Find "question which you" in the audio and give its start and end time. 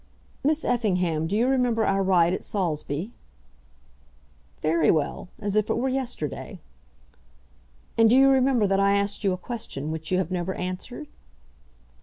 9.37-10.17